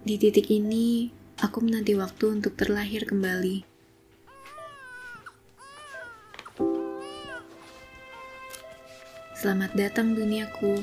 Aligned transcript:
Di 0.00 0.16
titik 0.16 0.48
ini, 0.48 1.12
aku 1.44 1.60
menanti 1.60 1.92
waktu 1.92 2.32
untuk 2.32 2.56
terlahir 2.56 3.04
kembali. 3.04 3.68
Selamat 9.36 9.76
datang 9.76 10.16
duniaku, 10.16 10.80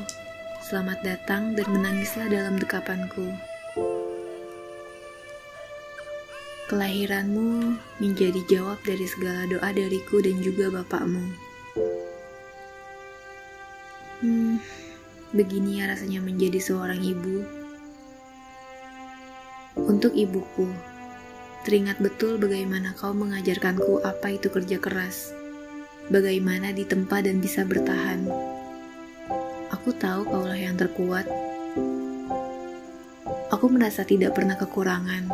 selamat 0.70 1.02
datang 1.02 1.58
dan 1.58 1.66
menangislah 1.66 2.30
dalam 2.30 2.62
dekapanku. 2.62 3.34
Kelahiranmu 6.70 7.73
menjadi 7.97 8.45
jawab 8.45 8.77
dari 8.86 9.09
segala 9.09 9.49
doa 9.49 9.73
dariku 9.73 10.21
dan 10.21 10.38
juga 10.45 10.70
bapakmu. 10.70 11.25
Hmm, 14.21 14.61
begini 15.34 15.81
ya 15.81 15.89
rasanya 15.89 16.21
menjadi 16.21 16.61
seorang 16.61 17.02
ibu. 17.02 17.65
Untuk 19.86 20.17
ibuku, 20.17 20.66
teringat 21.62 22.02
betul 22.02 22.41
bagaimana 22.41 22.98
kau 22.98 23.13
mengajarkanku 23.13 24.02
apa 24.02 24.34
itu 24.34 24.50
kerja 24.50 24.81
keras 24.81 25.38
bagaimana 26.08 26.72
ditempa 26.72 27.20
dan 27.20 27.44
bisa 27.44 27.67
bertahan. 27.67 28.27
Aku 29.76 29.91
tahu 29.95 30.23
kaulah 30.27 30.55
yang 30.55 30.80
terkuat. 30.80 31.27
Aku 33.52 33.72
merasa 33.72 34.03
tidak 34.03 34.36
pernah 34.36 34.55
kekurangan, 34.59 35.31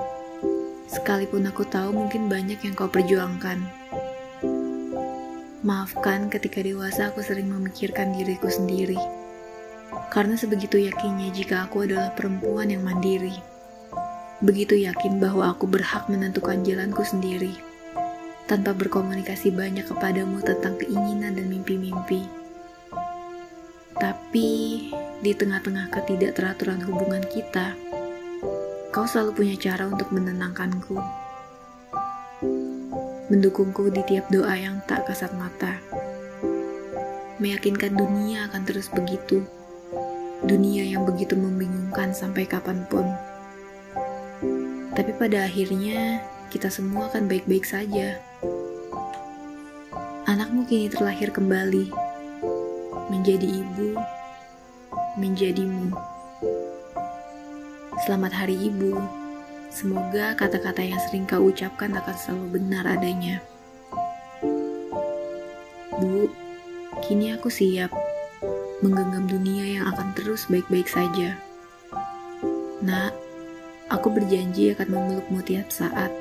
sekalipun 0.89 1.49
aku 1.49 1.65
tahu 1.65 1.93
mungkin 1.93 2.29
banyak 2.29 2.61
yang 2.61 2.73
kau 2.77 2.89
perjuangkan. 2.89 3.61
Maafkan 5.63 6.27
ketika 6.27 6.59
dewasa 6.59 7.09
aku 7.09 7.23
sering 7.23 7.49
memikirkan 7.49 8.13
diriku 8.13 8.51
sendiri, 8.51 8.99
karena 10.13 10.37
sebegitu 10.37 10.77
yakinnya 10.77 11.33
jika 11.33 11.65
aku 11.65 11.87
adalah 11.87 12.13
perempuan 12.13 12.69
yang 12.69 12.85
mandiri. 12.85 13.52
Begitu 14.43 14.75
yakin 14.75 15.23
bahwa 15.23 15.55
aku 15.55 15.71
berhak 15.71 16.11
menentukan 16.11 16.67
jalanku 16.67 17.07
sendiri 17.07 17.55
tanpa 18.43 18.75
berkomunikasi 18.75 19.55
banyak 19.55 19.87
kepadamu 19.87 20.43
tentang 20.43 20.75
keinginan 20.75 21.39
dan 21.39 21.47
mimpi-mimpi. 21.47 22.27
Tapi 23.95 24.49
di 25.23 25.31
tengah-tengah 25.31 25.87
ketidakteraturan 25.95 26.83
hubungan 26.83 27.23
kita, 27.31 27.71
kau 28.91 29.07
selalu 29.07 29.31
punya 29.31 29.55
cara 29.55 29.87
untuk 29.87 30.11
menenangkanku. 30.11 30.99
Mendukungku 33.31 33.95
di 33.95 34.03
tiap 34.03 34.27
doa 34.27 34.51
yang 34.59 34.83
tak 34.83 35.07
kasat 35.07 35.31
mata. 35.39 35.79
Meyakinkan 37.39 37.95
dunia 37.95 38.51
akan 38.51 38.67
terus 38.67 38.91
begitu. 38.91 39.47
Dunia 40.43 40.83
yang 40.83 41.07
begitu 41.07 41.39
membingungkan 41.39 42.11
sampai 42.11 42.43
kapan 42.43 42.83
pun. 42.91 43.07
Tapi 44.93 45.09
pada 45.17 45.49
akhirnya, 45.49 46.21
kita 46.53 46.69
semua 46.69 47.09
akan 47.09 47.25
baik-baik 47.25 47.65
saja. 47.65 48.21
Anakmu 50.29 50.69
kini 50.69 50.85
terlahir 50.85 51.33
kembali, 51.33 51.89
menjadi 53.09 53.47
ibu, 53.65 53.97
menjadimu. 55.17 55.97
Selamat 58.05 58.37
Hari 58.37 58.53
Ibu. 58.69 58.93
Semoga 59.73 60.37
kata-kata 60.37 60.85
yang 60.85 61.01
sering 61.09 61.25
kau 61.25 61.49
ucapkan 61.49 61.97
akan 61.97 62.13
selalu 62.13 62.61
benar 62.61 62.85
adanya. 62.85 63.41
Bu, 65.97 66.29
kini 67.01 67.33
aku 67.33 67.49
siap 67.49 67.89
menggenggam 68.85 69.25
dunia 69.25 69.81
yang 69.81 69.85
akan 69.89 70.13
terus 70.13 70.45
baik-baik 70.45 70.85
saja. 70.85 71.33
Nak, 72.85 73.32
aku 73.91 74.07
berjanji 74.13 74.71
akan 74.71 74.87
memelukmu 74.87 75.39
tiap 75.43 75.67
saat 75.73 76.13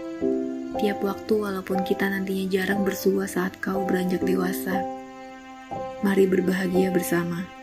tiap 0.80 1.04
waktu 1.04 1.34
walaupun 1.36 1.84
kita 1.84 2.08
nantinya 2.08 2.48
jarang 2.48 2.82
bersua 2.82 3.28
saat 3.28 3.54
kau 3.60 3.84
beranjak 3.84 4.24
dewasa. 4.24 4.82
Mari 6.02 6.26
berbahagia 6.26 6.90
bersama. 6.90 7.61